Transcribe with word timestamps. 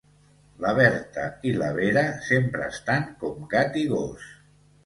La 0.63 0.71
Berta 0.79 1.25
i 1.51 1.53
la 1.59 1.69
Vera 1.79 2.05
sempre 2.31 2.71
estan 2.77 3.07
com 3.27 3.47
gat 3.55 3.79
i 3.83 3.89
gos 3.93 4.29